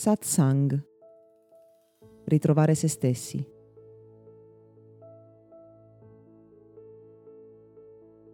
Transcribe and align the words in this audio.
Satsang. 0.00 0.82
Ritrovare 2.24 2.74
se 2.74 2.88
stessi. 2.88 3.46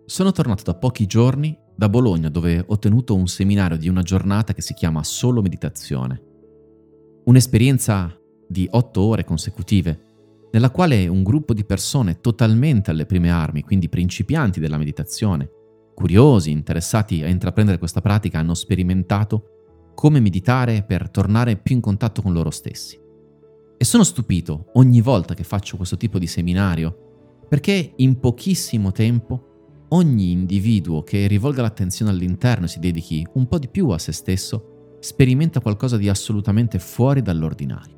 Sono 0.05 0.31
tornato 0.31 0.63
da 0.63 0.77
pochi 0.77 1.07
giorni 1.07 1.59
da 1.75 1.89
Bologna 1.89 2.29
dove 2.29 2.63
ho 2.65 2.79
tenuto 2.79 3.17
un 3.17 3.27
seminario 3.27 3.77
di 3.77 3.89
una 3.89 4.03
giornata 4.03 4.53
che 4.53 4.63
si 4.63 4.75
chiama 4.75 5.03
Solo 5.03 5.43
Meditazione. 5.43 6.23
Un'esperienza 7.25 8.17
di 8.47 8.69
otto 8.71 9.01
ore 9.01 9.25
consecutive 9.25 10.49
nella 10.53 10.71
quale 10.71 11.09
un 11.09 11.25
gruppo 11.25 11.53
di 11.53 11.65
persone 11.65 12.21
totalmente 12.21 12.93
alle 12.93 13.07
prime 13.07 13.31
armi, 13.31 13.65
quindi 13.65 13.89
principianti 13.89 14.61
della 14.61 14.79
meditazione, 14.79 15.51
curiosi, 15.97 16.53
interessati 16.53 17.25
a 17.25 17.29
intraprendere 17.29 17.79
questa 17.79 18.01
pratica, 18.01 18.39
hanno 18.39 18.55
sperimentato 18.55 19.51
come 19.97 20.21
meditare 20.21 20.83
per 20.83 21.09
tornare 21.09 21.57
più 21.57 21.75
in 21.75 21.81
contatto 21.81 22.21
con 22.21 22.35
loro 22.35 22.51
stessi. 22.51 23.01
E 23.79 23.85
sono 23.85 24.05
stupito 24.05 24.67
ogni 24.75 25.01
volta 25.01 25.33
che 25.33 25.43
faccio 25.43 25.79
questo 25.79 25.97
tipo 25.97 26.19
di 26.19 26.27
seminario, 26.27 27.45
perché 27.49 27.95
in 27.97 28.21
pochissimo 28.21 28.93
tempo 28.93 29.87
ogni 29.89 30.33
individuo 30.33 31.03
che 31.03 31.27
rivolga 31.27 31.63
l'attenzione 31.63 32.11
all'interno 32.11 32.67
e 32.67 32.69
si 32.69 32.79
dedichi 32.79 33.27
un 33.33 33.49
po' 33.49 33.59
di 33.59 33.69
più 33.69 33.89
a 33.89 33.99
se 33.99 34.13
stesso, 34.13 34.99
sperimenta 35.01 35.61
qualcosa 35.61 35.97
di 35.97 36.11
assolutamente 36.11 36.79
fuori 36.79 37.23
dall'ordinario. 37.23 37.95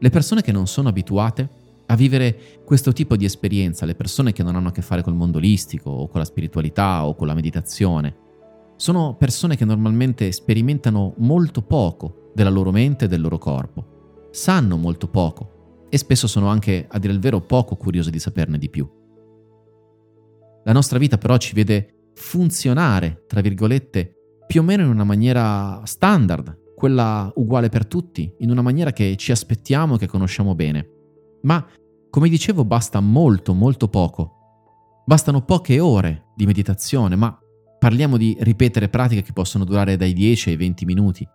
Le 0.00 0.10
persone 0.10 0.42
che 0.42 0.50
non 0.50 0.66
sono 0.66 0.88
abituate 0.88 1.48
a 1.86 1.94
vivere 1.94 2.62
questo 2.64 2.92
tipo 2.92 3.14
di 3.14 3.24
esperienza, 3.24 3.86
le 3.86 3.94
persone 3.94 4.32
che 4.32 4.42
non 4.42 4.56
hanno 4.56 4.68
a 4.68 4.72
che 4.72 4.82
fare 4.82 5.02
col 5.02 5.14
mondo 5.14 5.38
olistico 5.38 5.90
o 5.90 6.08
con 6.08 6.18
la 6.18 6.26
spiritualità 6.26 7.06
o 7.06 7.14
con 7.14 7.28
la 7.28 7.34
meditazione, 7.34 8.28
sono 8.80 9.14
persone 9.14 9.58
che 9.58 9.66
normalmente 9.66 10.32
sperimentano 10.32 11.12
molto 11.18 11.60
poco 11.60 12.30
della 12.34 12.48
loro 12.48 12.70
mente 12.70 13.04
e 13.04 13.08
del 13.08 13.20
loro 13.20 13.36
corpo, 13.36 14.28
sanno 14.30 14.78
molto 14.78 15.06
poco 15.06 15.84
e 15.90 15.98
spesso 15.98 16.26
sono 16.26 16.46
anche, 16.46 16.86
a 16.88 16.98
dire 16.98 17.12
il 17.12 17.20
vero, 17.20 17.42
poco 17.42 17.76
curiose 17.76 18.10
di 18.10 18.18
saperne 18.18 18.56
di 18.56 18.70
più. 18.70 18.88
La 20.64 20.72
nostra 20.72 20.98
vita 20.98 21.18
però 21.18 21.36
ci 21.36 21.52
vede 21.52 22.12
funzionare, 22.14 23.24
tra 23.26 23.42
virgolette, 23.42 24.14
più 24.46 24.62
o 24.62 24.64
meno 24.64 24.84
in 24.84 24.88
una 24.88 25.04
maniera 25.04 25.82
standard, 25.84 26.74
quella 26.74 27.30
uguale 27.34 27.68
per 27.68 27.84
tutti, 27.84 28.34
in 28.38 28.50
una 28.50 28.62
maniera 28.62 28.92
che 28.92 29.14
ci 29.16 29.30
aspettiamo 29.30 29.96
e 29.96 29.98
che 29.98 30.06
conosciamo 30.06 30.54
bene. 30.54 30.88
Ma, 31.42 31.66
come 32.08 32.30
dicevo, 32.30 32.64
basta 32.64 33.00
molto, 33.00 33.52
molto 33.52 33.88
poco. 33.88 35.02
Bastano 35.04 35.44
poche 35.44 35.78
ore 35.80 36.28
di 36.34 36.46
meditazione, 36.46 37.14
ma 37.14 37.39
parliamo 37.80 38.18
di 38.18 38.36
ripetere 38.40 38.90
pratiche 38.90 39.22
che 39.22 39.32
possono 39.32 39.64
durare 39.64 39.96
dai 39.96 40.12
10 40.12 40.50
ai 40.50 40.56
20 40.56 40.84
minuti, 40.84 41.26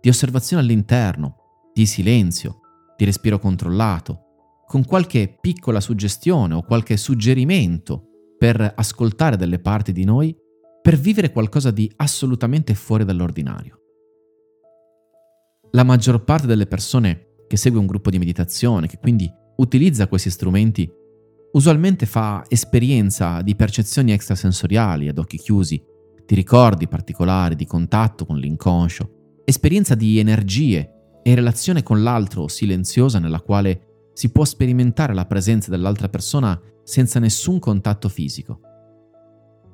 di 0.00 0.08
osservazione 0.08 0.60
all'interno, 0.60 1.36
di 1.72 1.86
silenzio, 1.86 2.58
di 2.96 3.04
respiro 3.04 3.38
controllato, 3.38 4.64
con 4.66 4.84
qualche 4.84 5.38
piccola 5.40 5.80
suggestione 5.80 6.54
o 6.54 6.62
qualche 6.62 6.96
suggerimento 6.96 8.34
per 8.36 8.72
ascoltare 8.74 9.36
delle 9.36 9.60
parti 9.60 9.92
di 9.92 10.02
noi, 10.02 10.36
per 10.82 10.96
vivere 10.96 11.30
qualcosa 11.30 11.70
di 11.70 11.88
assolutamente 11.96 12.74
fuori 12.74 13.04
dall'ordinario. 13.04 13.78
La 15.70 15.84
maggior 15.84 16.24
parte 16.24 16.48
delle 16.48 16.66
persone 16.66 17.34
che 17.46 17.56
segue 17.56 17.78
un 17.78 17.86
gruppo 17.86 18.10
di 18.10 18.18
meditazione, 18.18 18.88
che 18.88 18.98
quindi 18.98 19.32
utilizza 19.58 20.08
questi 20.08 20.30
strumenti, 20.30 20.90
usualmente 21.52 22.06
fa 22.06 22.42
esperienza 22.48 23.40
di 23.40 23.54
percezioni 23.54 24.10
extrasensoriali 24.10 25.06
ad 25.06 25.18
occhi 25.18 25.36
chiusi, 25.36 25.80
di 26.32 26.38
ricordi 26.38 26.88
particolari, 26.88 27.54
di 27.54 27.66
contatto 27.66 28.24
con 28.24 28.38
l'inconscio, 28.38 29.42
esperienza 29.44 29.94
di 29.94 30.18
energie 30.18 31.20
e 31.22 31.34
relazione 31.34 31.82
con 31.82 32.02
l'altro 32.02 32.48
silenziosa 32.48 33.18
nella 33.18 33.42
quale 33.42 34.08
si 34.14 34.32
può 34.32 34.42
sperimentare 34.46 35.12
la 35.12 35.26
presenza 35.26 35.70
dell'altra 35.70 36.08
persona 36.08 36.58
senza 36.84 37.18
nessun 37.18 37.58
contatto 37.58 38.08
fisico. 38.08 38.60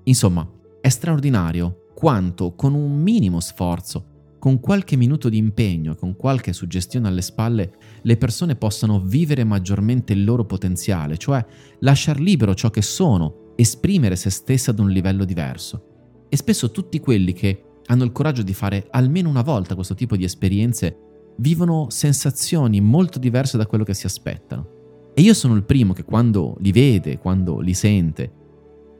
Insomma, 0.03 0.50
è 0.81 0.88
straordinario 0.88 1.93
quanto 1.94 2.56
con 2.56 2.75
un 2.75 3.03
minimo 3.03 3.38
sforzo 3.38 4.34
con 4.41 4.59
qualche 4.59 4.97
minuto 4.97 5.28
di 5.28 5.37
impegno 5.37 5.93
e 5.93 5.97
con 5.97 6.16
qualche 6.16 6.53
suggestione 6.53 7.06
alle 7.06 7.22
spalle, 7.22 7.72
le 8.03 8.16
persone 8.16 8.56
possano 8.56 9.00
vivere 9.00 9.44
maggiormente 9.44 10.12
il 10.12 10.25
loro 10.25 10.44
potenziale, 10.44 11.19
cioè 11.19 11.44
lasciar 11.81 12.19
libero 12.19 12.53
ciò 12.55 12.71
che 12.71 12.82
sono, 12.82 13.53
esprimere 13.55 14.16
se 14.16 14.31
stesse 14.31 14.71
ad 14.71 14.81
un 14.81 14.91
livello 14.91 15.25
diverso. 15.25 15.97
E 16.28 16.37
spesso 16.37 16.71
tutti 16.71 17.00
quelli 17.00 17.33
che 17.33 17.62
hanno 17.87 18.05
il 18.05 18.12
coraggio 18.12 18.43
di 18.43 18.55
fare 18.55 18.87
almeno 18.91 19.28
una 19.28 19.43
volta 19.43 19.75
questo 19.75 19.94
tipo 19.94 20.16
di 20.16 20.25
esperienze 20.25 20.97
vivono 21.39 21.87
sensazioni 21.91 22.81
molto 22.81 23.19
diverse 23.19 23.56
da 23.56 23.66
quello 23.66 23.84
che 23.84 23.94
si 23.94 24.06
aspettano. 24.06 25.12
E 25.15 25.22
io 25.22 25.34
sono 25.34 25.55
il 25.55 25.65
primo 25.65 25.93
che 25.93 26.05
quando 26.05 26.56
li 26.61 26.71
vede, 26.71 27.19
quando 27.19 27.61
li 27.61 27.75
sente, 27.75 28.33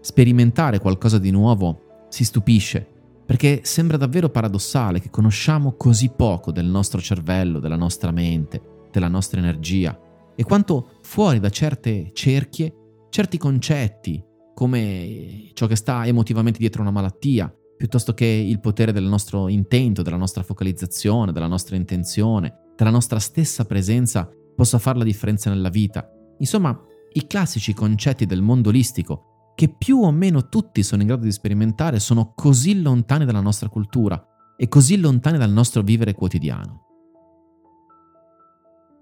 sperimentare 0.01 0.79
qualcosa 0.79 1.19
di 1.19 1.31
nuovo 1.31 2.07
si 2.09 2.25
stupisce 2.25 2.87
perché 3.29 3.61
sembra 3.63 3.99
davvero 3.99 4.31
paradossale 4.31 5.01
che 5.01 5.11
conosciamo 5.11 5.75
così 5.77 6.11
poco 6.17 6.51
del 6.51 6.65
nostro 6.65 6.99
cervello, 6.99 7.59
della 7.59 7.77
nostra 7.77 8.11
mente, 8.11 8.87
della 8.91 9.09
nostra 9.09 9.39
energia 9.39 10.01
e 10.35 10.45
quanto 10.45 10.93
fuori 11.03 11.39
da 11.39 11.51
certe 11.51 12.11
cerchie, 12.15 12.73
certi 13.11 13.37
concetti, 13.37 14.25
come 14.59 15.51
ciò 15.53 15.69
che 15.69 15.77
sta 15.77 16.05
emotivamente 16.05 16.59
dietro 16.59 16.83
una 16.83 16.91
malattia, 16.91 17.49
piuttosto 17.77 18.13
che 18.13 18.25
il 18.25 18.59
potere 18.59 18.91
del 18.91 19.05
nostro 19.05 19.47
intento, 19.47 20.03
della 20.03 20.17
nostra 20.17 20.43
focalizzazione, 20.43 21.31
della 21.31 21.47
nostra 21.47 21.77
intenzione, 21.77 22.73
della 22.75 22.91
nostra 22.91 23.21
stessa 23.21 23.67
presenza, 23.67 24.29
possa 24.57 24.81
fare 24.81 24.99
la 24.99 25.05
differenza 25.05 25.49
nella 25.49 25.69
vita. 25.69 26.11
Insomma, 26.39 26.77
i 27.13 27.29
classici 27.29 27.73
concetti 27.73 28.27
del 28.27 28.43
mondo 28.43 28.71
olistico 28.71 29.53
che 29.55 29.69
più 29.69 29.99
o 30.03 30.11
meno 30.11 30.49
tutti 30.49 30.83
sono 30.83 31.03
in 31.03 31.07
grado 31.07 31.23
di 31.23 31.31
sperimentare 31.31 32.01
sono 32.01 32.33
così 32.35 32.83
lontani 32.83 33.25
dalla 33.25 33.41
nostra 33.41 33.69
cultura 33.69 34.21
e 34.57 34.67
così 34.67 34.99
lontani 34.99 35.39
dal 35.39 35.53
nostro 35.53 35.83
vivere 35.83 36.15
quotidiano. 36.15 36.83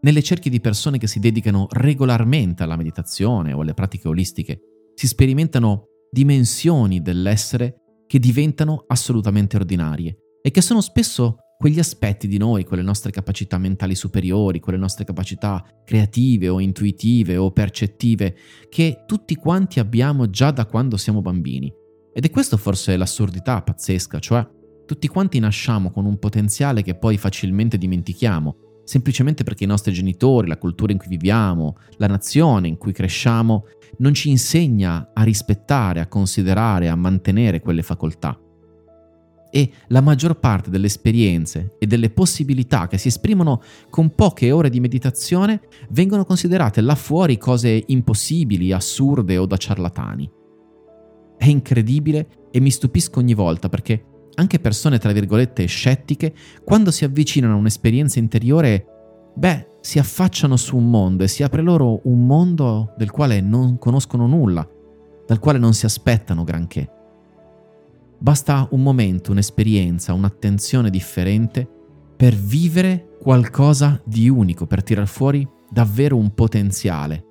Nelle 0.02 0.22
cerchie 0.22 0.50
di 0.50 0.60
persone 0.60 0.98
che 0.98 1.06
si 1.06 1.18
dedicano 1.18 1.66
regolarmente 1.70 2.62
alla 2.62 2.76
meditazione 2.76 3.54
o 3.54 3.62
alle 3.62 3.72
pratiche 3.72 4.08
olistiche, 4.08 4.60
si 4.96 5.06
sperimentano 5.06 5.88
dimensioni 6.10 7.02
dell'essere 7.02 7.82
che 8.06 8.18
diventano 8.18 8.84
assolutamente 8.86 9.56
ordinarie 9.56 10.16
e 10.40 10.50
che 10.50 10.62
sono 10.62 10.80
spesso 10.80 11.36
quegli 11.58 11.78
aspetti 11.78 12.26
di 12.26 12.38
noi, 12.38 12.64
quelle 12.64 12.82
nostre 12.82 13.10
capacità 13.10 13.58
mentali 13.58 13.94
superiori, 13.94 14.58
quelle 14.58 14.78
nostre 14.78 15.04
capacità 15.04 15.62
creative 15.84 16.48
o 16.48 16.60
intuitive 16.60 17.36
o 17.36 17.50
percettive, 17.50 18.34
che 18.70 19.04
tutti 19.06 19.34
quanti 19.34 19.80
abbiamo 19.80 20.30
già 20.30 20.50
da 20.50 20.64
quando 20.64 20.96
siamo 20.96 21.20
bambini. 21.20 21.70
Ed 22.14 22.24
è 22.24 22.30
questo 22.30 22.56
forse 22.56 22.96
l'assurdità 22.96 23.60
pazzesca, 23.60 24.18
cioè 24.18 24.46
tutti 24.86 25.08
quanti 25.08 25.38
nasciamo 25.38 25.90
con 25.90 26.06
un 26.06 26.18
potenziale 26.18 26.82
che 26.82 26.96
poi 26.96 27.18
facilmente 27.18 27.76
dimentichiamo, 27.76 28.56
semplicemente 28.86 29.44
perché 29.44 29.64
i 29.64 29.66
nostri 29.66 29.92
genitori, 29.92 30.48
la 30.48 30.56
cultura 30.56 30.92
in 30.92 30.98
cui 30.98 31.08
viviamo, 31.08 31.76
la 31.98 32.06
nazione 32.06 32.68
in 32.68 32.78
cui 32.78 32.92
cresciamo, 32.92 33.64
non 33.98 34.14
ci 34.14 34.30
insegna 34.30 35.10
a 35.12 35.22
rispettare, 35.22 36.00
a 36.00 36.06
considerare, 36.06 36.88
a 36.88 36.96
mantenere 36.96 37.60
quelle 37.60 37.82
facoltà 37.82 38.40
e 39.56 39.70
la 39.88 40.02
maggior 40.02 40.38
parte 40.38 40.68
delle 40.68 40.84
esperienze 40.84 41.76
e 41.78 41.86
delle 41.86 42.10
possibilità 42.10 42.88
che 42.88 42.98
si 42.98 43.08
esprimono 43.08 43.62
con 43.88 44.14
poche 44.14 44.50
ore 44.50 44.68
di 44.68 44.80
meditazione 44.80 45.62
vengono 45.90 46.26
considerate 46.26 46.82
là 46.82 46.94
fuori 46.94 47.38
cose 47.38 47.84
impossibili, 47.86 48.72
assurde 48.72 49.38
o 49.38 49.46
da 49.46 49.56
ciarlatani. 49.56 50.30
È 51.38 51.46
incredibile 51.46 52.48
e 52.50 52.60
mi 52.60 52.70
stupisco 52.70 53.18
ogni 53.18 53.32
volta 53.32 53.70
perché 53.70 54.04
anche 54.36 54.58
persone 54.58 54.98
tra 54.98 55.12
virgolette 55.12 55.66
scettiche, 55.66 56.32
quando 56.64 56.90
si 56.90 57.04
avvicinano 57.04 57.54
a 57.54 57.58
un'esperienza 57.58 58.18
interiore, 58.18 58.86
beh, 59.34 59.74
si 59.80 59.98
affacciano 59.98 60.56
su 60.56 60.76
un 60.76 60.88
mondo 60.88 61.24
e 61.24 61.28
si 61.28 61.42
apre 61.42 61.62
loro 61.62 62.00
un 62.04 62.26
mondo 62.26 62.94
del 62.96 63.10
quale 63.10 63.40
non 63.40 63.78
conoscono 63.78 64.26
nulla, 64.26 64.66
dal 65.26 65.38
quale 65.38 65.58
non 65.58 65.74
si 65.74 65.84
aspettano 65.84 66.44
granché. 66.44 66.90
Basta 68.18 68.66
un 68.70 68.82
momento, 68.82 69.32
un'esperienza, 69.32 70.12
un'attenzione 70.14 70.90
differente 70.90 71.68
per 72.16 72.34
vivere 72.34 73.16
qualcosa 73.20 74.00
di 74.04 74.28
unico, 74.28 74.66
per 74.66 74.82
tirar 74.82 75.06
fuori 75.06 75.46
davvero 75.70 76.16
un 76.16 76.32
potenziale 76.32 77.24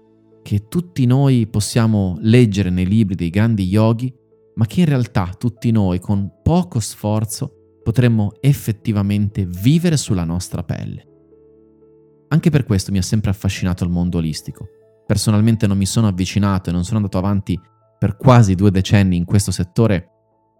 che 0.45 0.67
tutti 0.67 1.07
noi 1.07 1.47
possiamo 1.47 2.17
leggere 2.19 2.69
nei 2.69 2.85
libri 2.85 3.15
dei 3.15 3.31
grandi 3.31 3.65
yogi, 3.65 4.13
ma 4.55 4.65
che 4.65 4.81
in 4.81 4.85
realtà 4.85 5.33
tutti 5.37 5.71
noi 5.71 5.99
con 5.99 6.29
poco 6.43 6.79
sforzo 6.79 7.79
potremmo 7.83 8.33
effettivamente 8.39 9.45
vivere 9.45 9.97
sulla 9.97 10.23
nostra 10.23 10.63
pelle. 10.63 11.05
Anche 12.29 12.49
per 12.49 12.65
questo 12.65 12.91
mi 12.91 12.97
ha 12.97 13.03
sempre 13.03 13.29
affascinato 13.29 13.83
il 13.83 13.91
mondo 13.91 14.17
olistico. 14.17 14.67
Personalmente 15.05 15.67
non 15.67 15.77
mi 15.77 15.85
sono 15.85 16.07
avvicinato 16.07 16.69
e 16.69 16.73
non 16.73 16.83
sono 16.83 16.97
andato 16.97 17.17
avanti 17.17 17.59
per 17.97 18.17
quasi 18.17 18.55
due 18.55 18.71
decenni 18.71 19.15
in 19.15 19.25
questo 19.25 19.51
settore 19.51 20.09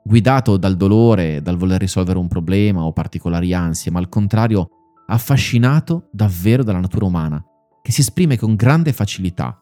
guidato 0.04 0.58
dal 0.58 0.78
dolore, 0.78 1.42
dal 1.42 1.58
voler 1.58 1.80
risolvere 1.80 2.20
un 2.20 2.28
problema 2.28 2.84
o 2.84 2.94
particolari 2.94 3.54
ansie, 3.54 3.92
ma 3.92 3.98
al 3.98 4.08
contrario 4.08 4.70
affascinato 5.08 6.10
davvero 6.12 6.64
dalla 6.64 6.80
natura 6.80 7.06
umana, 7.06 7.44
che 7.82 7.92
si 7.92 8.02
esprime 8.02 8.38
con 8.38 8.56
grande 8.56 8.94
facilità 8.94 9.60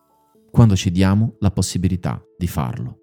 quando 0.51 0.75
ci 0.75 0.91
diamo 0.91 1.35
la 1.39 1.51
possibilità 1.51 2.21
di 2.37 2.47
farlo. 2.47 3.02